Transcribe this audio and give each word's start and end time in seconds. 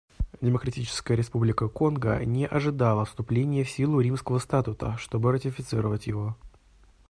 Демократическая 0.41 1.15
Республика 1.15 1.67
Конго 1.67 2.17
не 2.25 2.47
ожидала 2.47 3.05
вступления 3.05 3.63
в 3.63 3.69
силу 3.69 3.99
Римского 3.99 4.39
статута, 4.39 4.97
чтобы 4.97 5.31
ратифицировать 5.31 6.07
его. 6.07 6.35